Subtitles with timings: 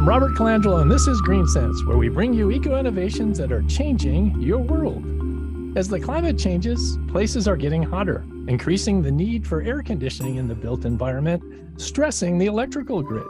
[0.00, 3.52] I'm Robert Colangelo, and this is Green Sense, where we bring you eco innovations that
[3.52, 5.04] are changing your world.
[5.76, 10.48] As the climate changes, places are getting hotter, increasing the need for air conditioning in
[10.48, 11.42] the built environment,
[11.78, 13.26] stressing the electrical grid.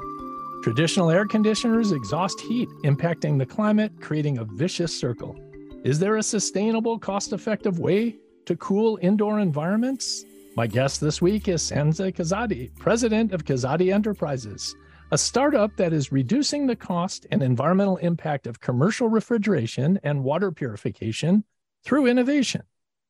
[0.63, 5.37] Traditional air conditioners exhaust heat, impacting the climate, creating a vicious circle.
[5.83, 8.15] Is there a sustainable, cost effective way
[8.47, 10.25] to cool indoor environments?
[10.55, 14.77] My guest this week is Sanza Kazadi, president of Kazadi Enterprises,
[15.13, 20.53] a startup that is reducing the cost and environmental impact of commercial refrigeration and water
[20.53, 21.43] purification
[21.85, 22.63] through innovation.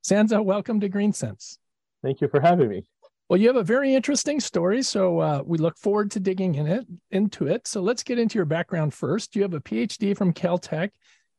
[0.02, 1.58] Sanza, welcome to GreenSense.
[2.02, 2.84] Thank you for having me.
[3.28, 6.66] Well, you have a very interesting story, so uh, we look forward to digging in
[6.66, 7.66] it into it.
[7.66, 9.36] So let's get into your background first.
[9.36, 10.90] You have a PhD from Caltech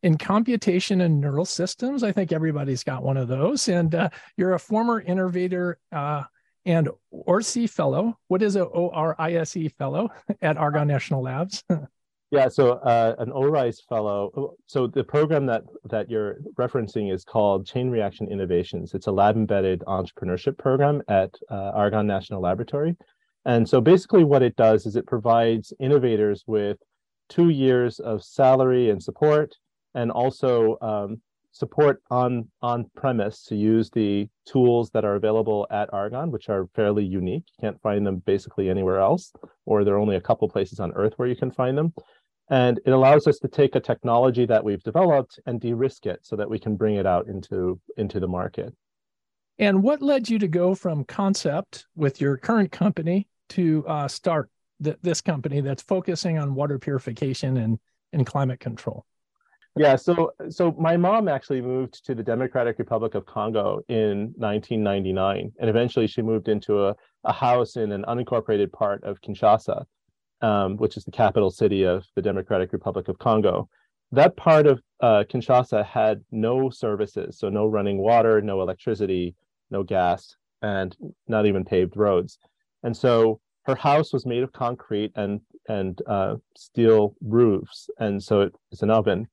[0.03, 2.03] in computation and neural systems.
[2.03, 3.67] I think everybody's got one of those.
[3.67, 6.23] And uh, you're a former innovator uh,
[6.65, 8.17] and ORISE fellow.
[8.27, 10.09] What is a O R I S E fellow
[10.41, 11.63] at Argonne National Labs?
[12.31, 14.55] yeah, so uh, an ORISE fellow.
[14.67, 18.93] So the program that that you're referencing is called Chain Reaction Innovations.
[18.93, 22.95] It's a lab embedded entrepreneurship program at uh, Argonne National Laboratory.
[23.45, 26.77] And so basically, what it does is it provides innovators with
[27.29, 29.55] two years of salary and support
[29.95, 31.21] and also um,
[31.51, 36.67] support on on premise to use the tools that are available at Argonne, which are
[36.75, 37.43] fairly unique.
[37.57, 39.31] You can't find them basically anywhere else,
[39.65, 41.93] or there are only a couple places on Earth where you can find them.
[42.49, 46.35] And it allows us to take a technology that we've developed and de-risk it so
[46.35, 48.73] that we can bring it out into into the market.
[49.59, 54.49] And what led you to go from concept with your current company to uh, start
[54.83, 57.79] th- this company that's focusing on water purification and,
[58.11, 59.05] and climate control?
[59.77, 65.51] Yeah so so my mom actually moved to the democratic republic of congo in 1999
[65.59, 69.85] and eventually she moved into a, a house in an unincorporated part of kinshasa
[70.41, 73.69] um, which is the capital city of the democratic republic of congo.
[74.11, 79.35] That part of uh, kinshasa had no services so no running water no electricity
[79.69, 80.95] no gas and
[81.27, 82.37] not even paved roads.
[82.83, 85.39] And so her house was made of concrete and
[85.69, 89.27] and uh, steel roofs and so it, it's an oven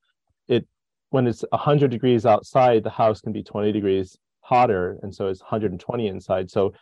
[0.48, 0.66] it
[1.10, 5.42] when it's 100 degrees outside the house can be 20 degrees hotter and so it's
[5.42, 6.50] 120 inside.
[6.50, 6.72] So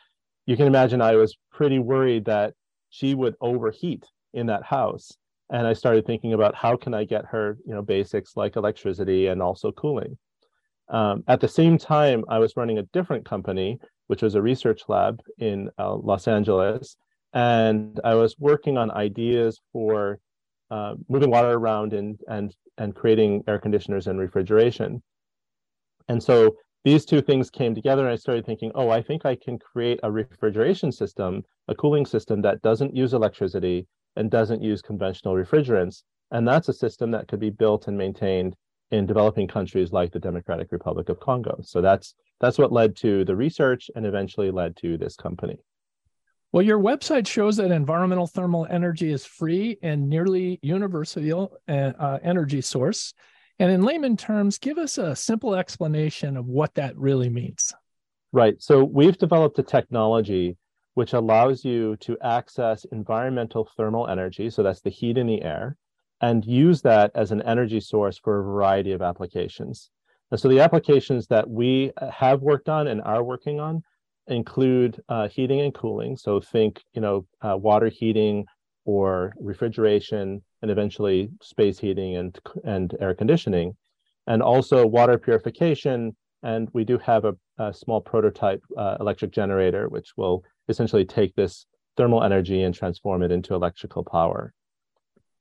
[0.47, 2.54] you can imagine i was pretty worried that
[2.91, 5.16] she would overheat in that house.
[5.50, 9.27] And i started thinking about how can i get her you know basics like electricity
[9.27, 10.16] and also cooling.
[10.88, 14.83] Um, at the same time i was running a different company which was a research
[14.88, 16.97] lab in uh, los angeles.
[17.33, 20.21] And i was working on ideas for
[20.71, 25.03] uh, moving water around and and and creating air conditioners and refrigeration.
[26.09, 29.34] And so these two things came together and I started thinking, oh, I think I
[29.34, 34.82] can create a refrigeration system, a cooling system that doesn't use electricity and doesn't use
[34.82, 36.03] conventional refrigerants.
[36.31, 38.54] And that's a system that could be built and maintained
[38.93, 41.59] in developing countries like the Democratic Republic of Congo.
[41.62, 45.59] So that's that's what led to the research and eventually led to this company.
[46.53, 52.19] Well, your website shows that environmental thermal energy is free and nearly universal uh, uh,
[52.23, 53.12] energy source.
[53.59, 57.73] And in layman terms, give us a simple explanation of what that really means.
[58.33, 58.61] Right.
[58.62, 60.57] So we've developed a technology
[60.95, 64.49] which allows you to access environmental thermal energy.
[64.49, 65.77] So that's the heat in the air,
[66.23, 69.91] and use that as an energy source for a variety of applications.
[70.31, 73.83] And so the applications that we have worked on and are working on
[74.28, 76.16] include uh, heating and cooling.
[76.16, 78.44] So think, you know, uh, water heating
[78.84, 83.76] or refrigeration, and eventually space heating and and air conditioning,
[84.26, 86.16] and also water purification.
[86.42, 91.34] And we do have a, a small prototype uh, electric generator, which will essentially take
[91.34, 91.66] this
[91.97, 94.53] thermal energy and transform it into electrical power.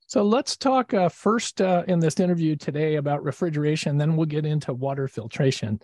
[0.08, 4.46] So let's talk uh, first uh, in this interview today about refrigeration, then we'll get
[4.46, 5.80] into water filtration.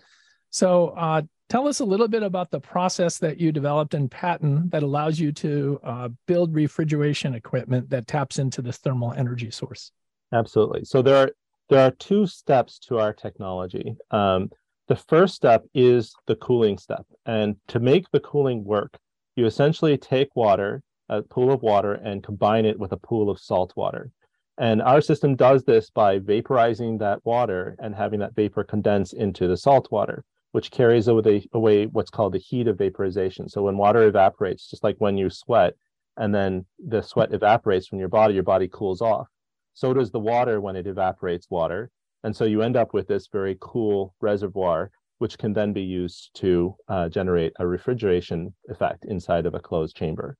[0.53, 1.23] So uh,
[1.53, 5.19] Tell us a little bit about the process that you developed in patent that allows
[5.19, 9.91] you to uh, build refrigeration equipment that taps into this thermal energy source.
[10.31, 10.83] Absolutely.
[10.83, 11.31] So there are
[11.69, 13.95] there are two steps to our technology.
[14.09, 14.49] Um,
[14.87, 18.97] the first step is the cooling step, and to make the cooling work,
[19.35, 23.39] you essentially take water, a pool of water, and combine it with a pool of
[23.39, 24.09] salt water.
[24.57, 29.47] And our system does this by vaporizing that water and having that vapor condense into
[29.47, 30.23] the salt water
[30.53, 33.49] which carries away, away what's called the heat of vaporization.
[33.49, 35.73] So when water evaporates, just like when you sweat,
[36.15, 39.27] and then the sweat evaporates from your body, your body cools off.
[39.73, 41.89] So does the water when it evaporates water.
[42.23, 46.29] And so you end up with this very cool reservoir, which can then be used
[46.35, 50.37] to uh, generate a refrigeration effect inside of a closed chamber.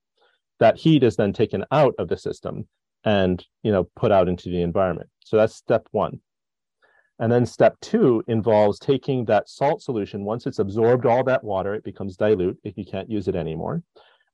[0.59, 2.67] That heat is then taken out of the system
[3.03, 5.09] and you know put out into the environment.
[5.25, 6.21] So that's step one.
[7.23, 10.25] And then step two involves taking that salt solution.
[10.25, 13.81] Once it's absorbed all that water, it becomes dilute if you can't use it anymore.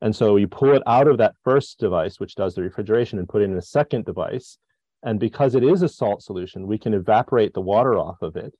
[0.02, 3.30] And so you pull it out of that first device, which does the refrigeration, and
[3.30, 4.58] put it in a second device.
[5.04, 8.56] And because it is a salt solution, we can evaporate the water off of it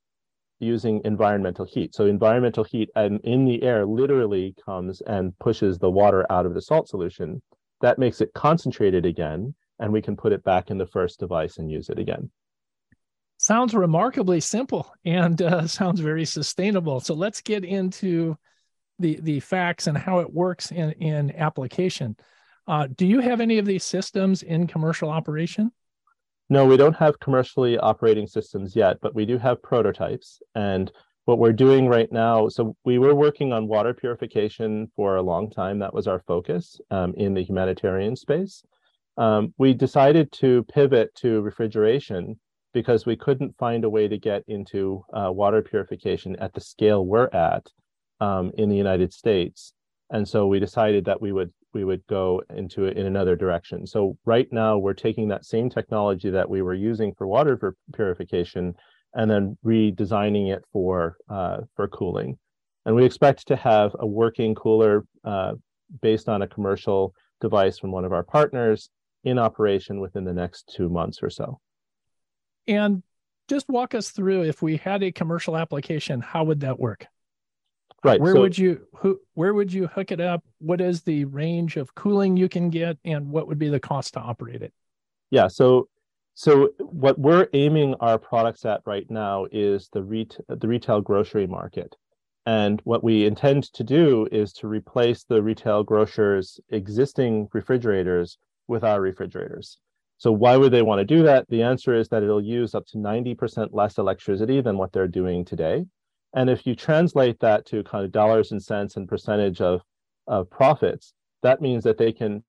[0.60, 1.92] using environmental heat.
[1.92, 6.54] So environmental heat um, in the air literally comes and pushes the water out of
[6.54, 7.42] the salt solution.
[7.80, 11.58] That makes it concentrated again, and we can put it back in the first device
[11.58, 12.30] and use it again.
[13.42, 17.00] Sounds remarkably simple and uh, sounds very sustainable.
[17.00, 18.36] So let's get into
[18.98, 22.18] the the facts and how it works in in application.
[22.68, 25.72] Uh, do you have any of these systems in commercial operation?
[26.50, 30.42] No, we don't have commercially operating systems yet, but we do have prototypes.
[30.54, 30.92] And
[31.24, 35.48] what we're doing right now, so we were working on water purification for a long
[35.48, 35.78] time.
[35.78, 38.62] That was our focus um, in the humanitarian space.
[39.16, 42.38] Um, we decided to pivot to refrigeration
[42.72, 47.04] because we couldn't find a way to get into uh, water purification at the scale
[47.04, 47.66] we're at
[48.20, 49.72] um, in the United States.
[50.10, 53.86] And so we decided that we would we would go into it in another direction.
[53.86, 58.74] So right now we're taking that same technology that we were using for water purification
[59.14, 62.38] and then redesigning it for uh, for cooling.
[62.86, 65.52] And we expect to have a working cooler uh,
[66.02, 68.90] based on a commercial device from one of our partners
[69.24, 71.60] in operation within the next two months or so.
[72.66, 73.02] And
[73.48, 77.06] just walk us through if we had a commercial application, how would that work?
[78.02, 78.20] Right.
[78.20, 80.42] Where so, would you who, where would you hook it up?
[80.58, 84.14] What is the range of cooling you can get, and what would be the cost
[84.14, 84.72] to operate it?
[85.30, 85.48] Yeah.
[85.48, 85.88] So
[86.34, 91.46] so what we're aiming our products at right now is the ret- the retail grocery
[91.46, 91.96] market.
[92.46, 98.82] And what we intend to do is to replace the retail grocers' existing refrigerators with
[98.82, 99.78] our refrigerators.
[100.20, 101.48] So why would they want to do that?
[101.48, 105.46] The answer is that it'll use up to 90% less electricity than what they're doing
[105.46, 105.86] today.
[106.34, 109.80] And if you translate that to kind of dollars and cents and percentage of,
[110.26, 112.44] of profits, that means that they can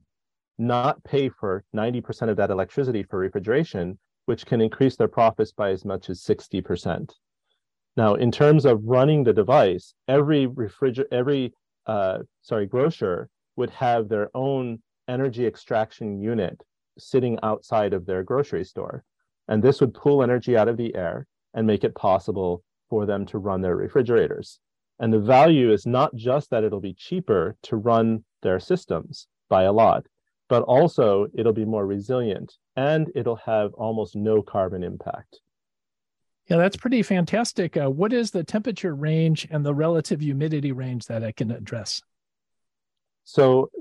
[0.58, 5.70] not pay for 90% of that electricity for refrigeration, which can increase their profits by
[5.70, 7.14] as much as 60%.
[7.96, 11.54] Now, in terms of running the device, every refriger- every
[11.86, 16.62] uh, sorry grocer would have their own energy extraction unit
[16.98, 19.04] sitting outside of their grocery store,
[19.48, 23.26] and this would pull energy out of the air and make it possible for them
[23.26, 24.60] to run their refrigerators.
[25.00, 29.64] And the value is not just that it'll be cheaper to run their systems by
[29.64, 30.06] a lot,
[30.48, 35.40] but also it'll be more resilient and it'll have almost no carbon impact.
[36.48, 37.78] Yeah, that's pretty fantastic.
[37.78, 42.02] Uh, what is the temperature range and the relative humidity range that I can address?
[43.24, 43.72] So,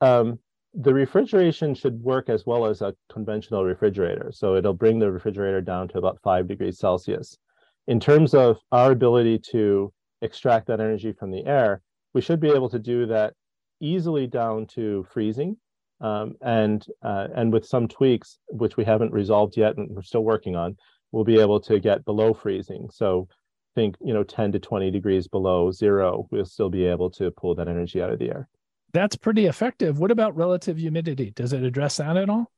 [0.00, 0.38] um,
[0.74, 4.30] the refrigeration should work as well as a conventional refrigerator.
[4.32, 7.38] So, it'll bring the refrigerator down to about five degrees Celsius
[7.86, 11.82] in terms of our ability to extract that energy from the air,
[12.14, 13.34] we should be able to do that
[13.80, 15.56] easily down to freezing.
[16.00, 20.24] Um, and uh, and with some tweaks, which we haven't resolved yet and we're still
[20.24, 20.76] working on,
[21.12, 22.88] we'll be able to get below freezing.
[22.92, 23.28] So
[23.76, 27.54] think you know 10 to 20 degrees below zero, we'll still be able to pull
[27.54, 28.48] that energy out of the air.
[28.92, 29.98] That's pretty effective.
[29.98, 31.30] What about relative humidity?
[31.30, 32.50] Does it address that at all?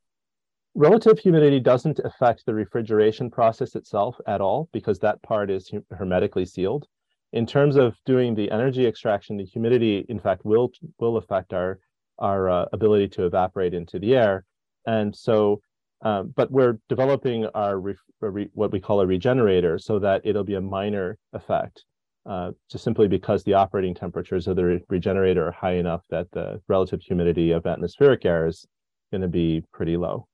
[0.73, 6.45] Relative humidity doesn't affect the refrigeration process itself at all because that part is hermetically
[6.45, 6.85] sealed.
[7.31, 11.79] In terms of doing the energy extraction, the humidity, in fact, will will affect our
[12.19, 14.45] our uh, ability to evaporate into the air.
[14.85, 15.61] And so,
[16.01, 20.43] um, but we're developing our re, re, what we call a regenerator so that it'll
[20.43, 21.83] be a minor effect,
[22.25, 26.31] uh, just simply because the operating temperatures of the re regenerator are high enough that
[26.31, 28.65] the relative humidity of atmospheric air is
[29.11, 30.27] going to be pretty low.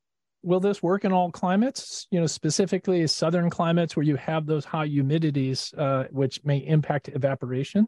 [0.43, 2.07] Will this work in all climates?
[2.09, 7.09] You know specifically southern climates where you have those high humidities uh, which may impact
[7.09, 7.87] evaporation?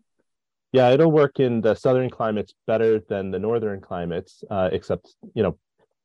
[0.72, 5.44] Yeah it'll work in the southern climates better than the northern climates uh, except you
[5.44, 5.58] know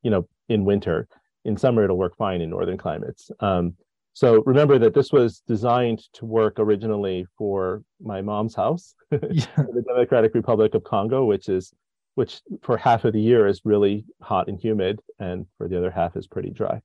[0.03, 1.07] you know in winter.
[1.45, 3.31] In summer it'll work fine in northern climates.
[3.39, 3.75] Um,
[4.19, 9.45] so remember that this was designed to work originally for my mom's house yeah.
[9.57, 11.73] the democratic republic of congo which is
[12.19, 15.89] which for half of the year is really hot and humid, and for the other
[15.89, 16.81] half is pretty dry.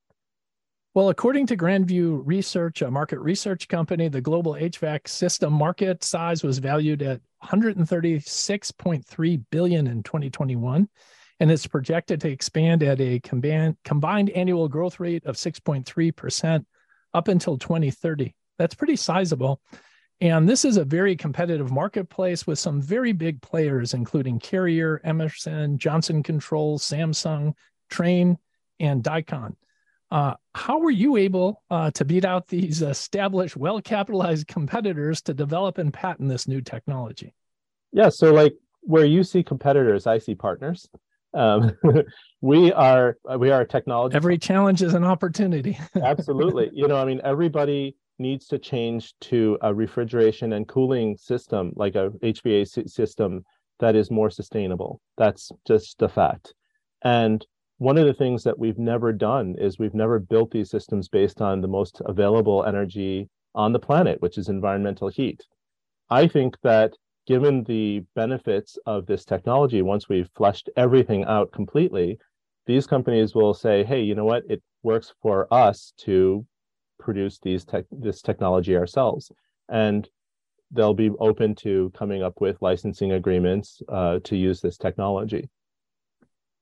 [0.94, 6.44] Well, according to Grandview Research, a market research company, the global HVAC system market size
[6.44, 10.88] was valued at 136.3 billion in 2021,
[11.40, 16.64] and it's projected to expand at a combined combined annual growth rate of 6.3%
[17.14, 18.34] up until 2030.
[18.58, 19.60] That's pretty sizable.
[20.20, 25.78] And this is a very competitive marketplace with some very big players, including Carrier, Emerson,
[25.78, 27.54] Johnson Controls, Samsung,
[27.90, 28.36] Trane,
[28.78, 29.54] and Daikin.
[30.10, 35.34] Uh, how were you able uh, to beat out these established, well capitalized competitors to
[35.34, 37.34] develop and patent this new technology?
[37.92, 40.88] Yeah, so like where you see competitors, I see partners.
[41.34, 41.76] Um,
[42.40, 44.16] we are we are a technology.
[44.16, 45.78] Every challenge is an opportunity.
[46.02, 51.72] Absolutely, you know, I mean, everybody needs to change to a refrigeration and cooling system,
[51.74, 53.44] like a HVAC system
[53.80, 55.00] that is more sustainable.
[55.18, 56.54] That's just a fact.
[57.02, 57.44] And
[57.78, 61.40] one of the things that we've never done is we've never built these systems based
[61.40, 65.42] on the most available energy on the planet, which is environmental heat.
[66.08, 66.94] I think that
[67.26, 72.18] given the benefits of this technology, once we've fleshed everything out completely,
[72.66, 74.44] these companies will say, hey, you know what?
[74.48, 76.46] It works for us to
[76.98, 79.30] produce these tech this technology ourselves.
[79.68, 80.08] And
[80.70, 85.48] they'll be open to coming up with licensing agreements uh, to use this technology.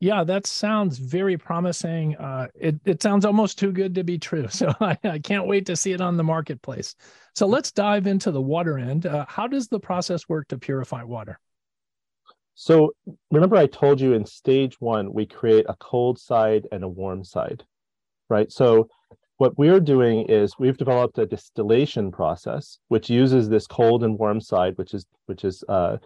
[0.03, 2.17] Yeah, that sounds very promising.
[2.17, 4.49] Uh, it, it sounds almost too good to be true.
[4.51, 6.97] So I, I, can't wait to see it on the marketplace.
[7.37, 9.07] So let's dive into the water end.
[9.07, 11.39] Uh, how does the process work to purify water?
[12.57, 12.95] So
[13.31, 17.23] remember, I told you in stage one, we create a cold side and a warm
[17.23, 17.63] side,
[18.29, 18.51] right?
[18.51, 18.89] So
[19.37, 24.41] what we're doing is we've developed a distillation process which uses this cold and warm
[24.41, 25.99] side, which is which is uh,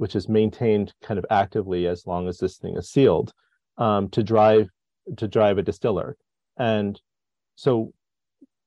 [0.00, 3.34] which is maintained kind of actively as long as this thing is sealed
[3.76, 4.66] um, to drive
[5.18, 6.16] to drive a distiller.
[6.56, 6.98] And
[7.56, 7.92] so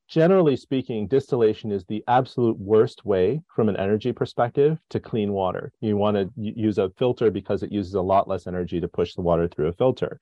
[0.07, 5.71] generally speaking distillation is the absolute worst way from an energy perspective to clean water.
[5.81, 9.15] You want to use a filter because it uses a lot less energy to push
[9.15, 10.19] the water through a filter.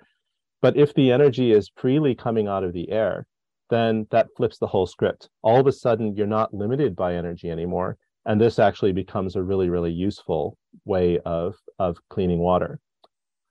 [0.62, 3.28] But if the energy is freely coming out of the air
[3.70, 5.30] then that flips the whole script.
[5.42, 9.44] All of a sudden you're not limited by energy anymore and this actually becomes a
[9.44, 12.80] really really useful way of of cleaning water.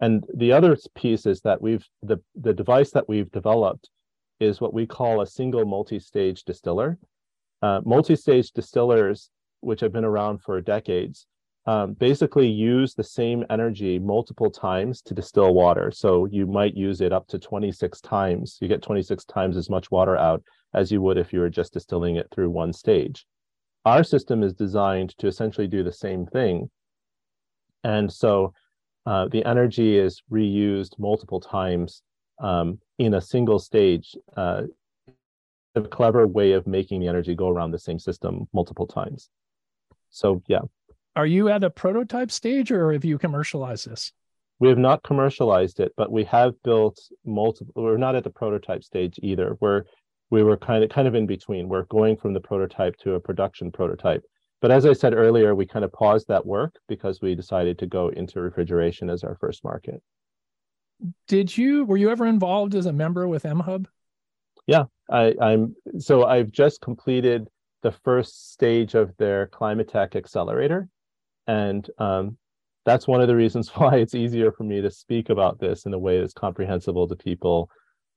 [0.00, 3.90] And the other piece is that we've the the device that we've developed
[4.38, 6.98] is what we call a single multi-stage distiller.
[7.62, 11.26] Uh, multi-stage distillers which have been around for decades
[11.66, 15.90] um, basically use the same energy multiple times to distill water.
[15.90, 18.58] So you might use it up to 26 times.
[18.60, 21.74] You get 26 times as much water out as you would if you were just
[21.74, 23.26] distilling it through one stage.
[23.84, 26.70] Our system is designed to essentially do the same thing.
[27.84, 28.52] And so
[29.06, 32.02] uh, the energy is reused multiple times
[32.42, 34.14] um, in a single stage.
[34.36, 34.62] Uh,
[35.74, 39.30] a clever way of making the energy go around the same system multiple times.
[40.10, 40.62] So, yeah.
[41.16, 44.12] Are you at a prototype stage or have you commercialized this?
[44.58, 47.72] We have not commercialized it, but we have built multiple.
[47.82, 49.56] We're not at the prototype stage either.
[49.60, 49.84] We're
[50.30, 51.68] we were kind of kind of in between.
[51.68, 54.22] We're going from the prototype to a production prototype.
[54.60, 57.86] But as I said earlier, we kind of paused that work because we decided to
[57.86, 60.02] go into refrigeration as our first market.
[61.26, 63.86] Did you were you ever involved as a member with MHub?
[64.66, 67.48] Yeah, I, I'm so I've just completed
[67.82, 70.88] the first stage of their climate tech accelerator.
[71.46, 72.36] And um,
[72.84, 75.94] that's one of the reasons why it's easier for me to speak about this in
[75.94, 77.70] a way that's comprehensible to people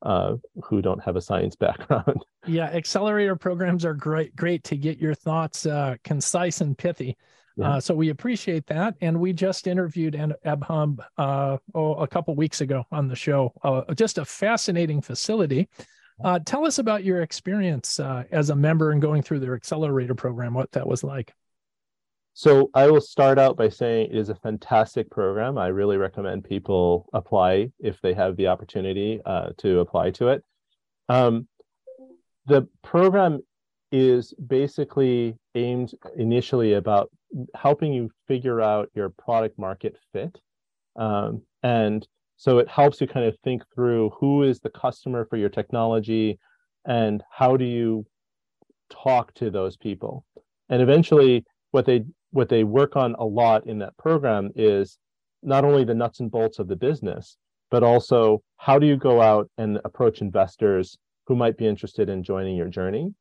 [0.03, 2.23] uh, who don't have a science background.
[2.45, 7.15] Yeah, accelerator programs are great, great to get your thoughts uh, concise and pithy.
[7.55, 7.75] Yeah.
[7.75, 12.59] Uh, so we appreciate that, and we just interviewed MHub uh, oh, a couple weeks
[12.59, 13.53] ago on the show.
[13.63, 15.69] Uh, just a fascinating facility.
[16.21, 20.15] Uh, tell us about your experience uh, as a member and going through their accelerator
[20.15, 20.53] program.
[20.53, 21.33] What that was like.
[22.35, 25.57] So I will start out by saying it is a fantastic program.
[25.57, 30.43] I really recommend people apply if they have the opportunity uh, to apply to it.
[31.09, 31.47] Um,
[32.47, 33.41] the program
[33.91, 37.11] is basically aimed initially about
[37.53, 40.39] helping you figure out your product market fit.
[40.95, 45.37] Um, and so it helps you kind of think through who is the customer for
[45.37, 46.39] your technology
[46.85, 48.07] and how do you
[48.89, 50.25] talk to those people.
[50.69, 54.97] And eventually, what they what they work on a lot in that program is
[55.41, 57.37] not only the nuts and bolts of the business,
[57.71, 62.23] but also how do you go out and approach investors who might be interested in
[62.23, 63.13] joining your journey?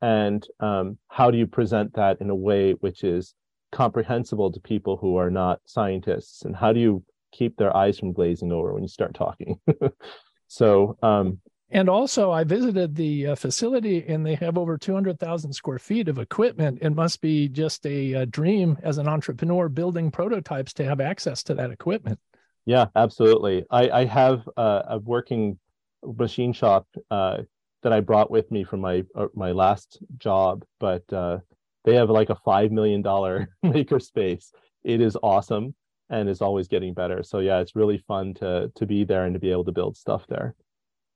[0.00, 3.34] And um, how do you present that in a way which is
[3.72, 6.42] comprehensible to people who are not scientists?
[6.44, 9.58] And how do you keep their eyes from glazing over when you start talking?
[10.46, 15.80] so um, and also, I visited the uh, facility and they have over 200,000 square
[15.80, 16.78] feet of equipment.
[16.80, 21.42] It must be just a, a, dream as an entrepreneur building prototypes to have access
[21.44, 22.20] to that equipment.
[22.66, 23.64] Yeah, absolutely.
[23.68, 25.58] I, I have uh, a working
[26.04, 27.38] machine shop uh,
[27.82, 31.38] that I brought with me from my uh, my last job, but uh,
[31.84, 34.52] they have like a five million dollar maker space.
[34.84, 35.74] It is awesome
[36.10, 37.24] and is always getting better.
[37.24, 39.96] So yeah, it's really fun to to be there and to be able to build
[39.96, 40.54] stuff there.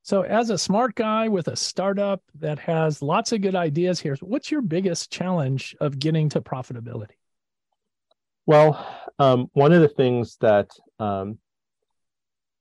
[0.03, 4.17] So, as a smart guy with a startup that has lots of good ideas here,
[4.21, 7.17] what's your biggest challenge of getting to profitability?
[8.47, 8.85] Well,
[9.19, 11.39] um, one of the things that um,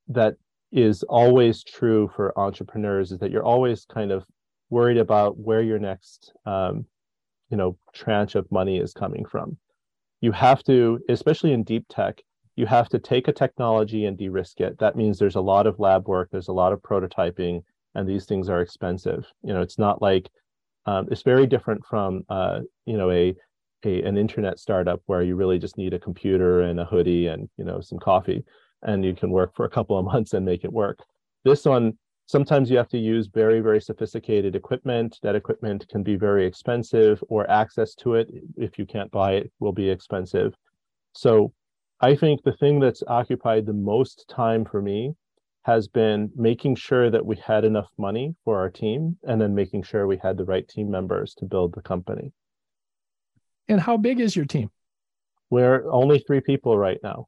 [0.09, 0.35] that
[0.71, 4.25] is always true for entrepreneurs is that you're always kind of
[4.69, 6.85] worried about where your next um,
[7.49, 9.57] you know tranche of money is coming from
[10.21, 12.21] you have to especially in deep tech
[12.59, 14.77] you have to take a technology and de-risk it.
[14.79, 17.63] That means there's a lot of lab work there's a lot of prototyping
[17.95, 19.25] and these things are expensive.
[19.43, 20.29] You know it's not like
[20.85, 23.33] um, it's very different from uh, you know a,
[23.85, 27.49] a an internet startup where you really just need a computer and a hoodie and
[27.57, 28.43] you know some coffee
[28.83, 30.99] and you can work for a couple of months and make it work.
[31.45, 35.17] This one sometimes you have to use very very sophisticated equipment.
[35.23, 39.49] That equipment can be very expensive or access to it if you can't buy it
[39.61, 40.53] will be expensive.
[41.13, 41.53] So
[42.01, 45.13] i think the thing that's occupied the most time for me
[45.63, 49.83] has been making sure that we had enough money for our team and then making
[49.83, 52.31] sure we had the right team members to build the company.
[53.67, 54.69] And how big is your team?
[55.51, 57.27] We're only three people right now.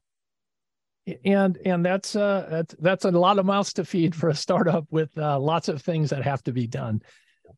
[1.24, 4.86] And and that's uh that's that's a lot of mouths to feed for a startup
[4.90, 7.02] with uh, lots of things that have to be done.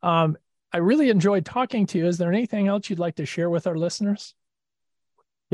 [0.03, 0.37] Um
[0.73, 2.07] i really enjoyed talking to you.
[2.07, 4.35] Is there anything else you'd like to share with our listeners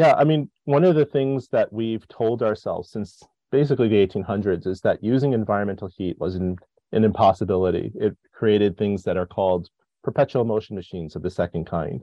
[0.01, 4.67] yeah i mean one of the things that we've told ourselves since basically the 1800s
[4.67, 6.57] is that using environmental heat was an,
[6.93, 9.69] an impossibility it created things that are called
[10.03, 12.03] perpetual motion machines of the second kind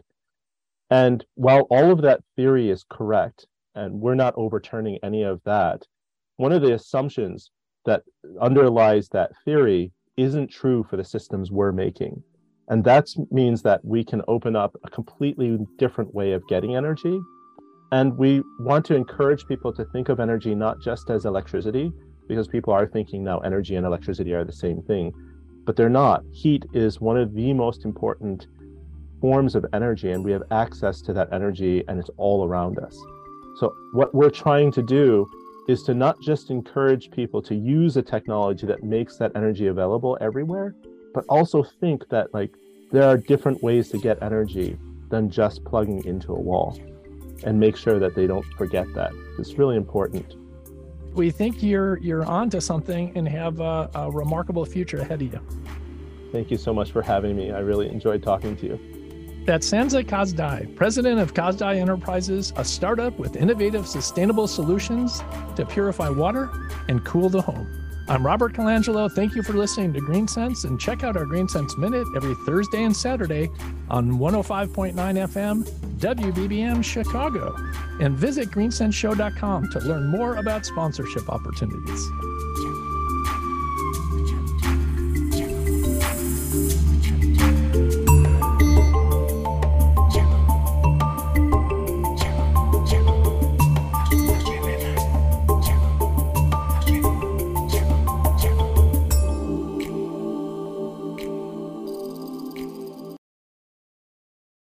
[0.89, 3.45] and while all of that theory is correct
[3.77, 5.83] and we're not overturning any of that.
[6.37, 7.51] One of the assumptions
[7.85, 8.03] that
[8.41, 12.23] underlies that theory isn't true for the systems we're making.
[12.69, 17.19] And that means that we can open up a completely different way of getting energy.
[17.91, 21.93] And we want to encourage people to think of energy not just as electricity,
[22.27, 25.13] because people are thinking now energy and electricity are the same thing,
[25.65, 26.23] but they're not.
[26.31, 28.47] Heat is one of the most important
[29.21, 32.97] forms of energy, and we have access to that energy, and it's all around us.
[33.59, 35.25] So, what we're trying to do
[35.69, 40.17] is to not just encourage people to use a technology that makes that energy available
[40.21, 40.75] everywhere,
[41.13, 42.51] but also think that like
[42.91, 44.77] there are different ways to get energy
[45.09, 46.77] than just plugging into a wall
[47.43, 49.11] and make sure that they don't forget that.
[49.39, 50.35] It's really important.
[51.13, 55.39] We think you're you're onto something and have a, a remarkable future ahead of you.
[56.31, 57.51] Thank you so much for having me.
[57.51, 58.97] I really enjoyed talking to you.
[59.45, 65.23] That's Sanza Kazadi, president of Kazadi Enterprises, a startup with innovative, sustainable solutions
[65.55, 66.49] to purify water
[66.89, 67.86] and cool the home.
[68.09, 69.11] I'm Robert Colangelo.
[69.11, 72.35] Thank you for listening to Green Sense and check out our Green Sense Minute every
[72.45, 73.49] Thursday and Saturday
[73.89, 77.53] on 105.9 FM, WBBM Chicago.
[77.99, 82.07] And visit greensenseshow.com to learn more about sponsorship opportunities.